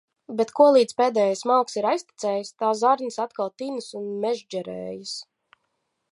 [0.37, 5.13] Bet kolīdz pēdējais malks ir aiztecējis, tā zarnas atkal tinas un mežģerējas.